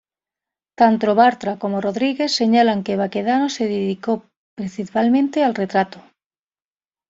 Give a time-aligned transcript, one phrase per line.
[0.79, 4.13] Tanto Bartra como Rodríguez señalan que Baquedano se dedicó
[4.55, 5.99] principalmente al retrato.